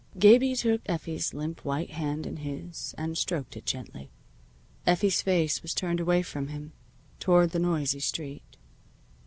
[0.17, 4.09] Gabie took Effie's limp white hand in his, and stroked it gently.
[4.87, 6.71] Effie's face was turned away from him,
[7.19, 8.57] toward the noisy street.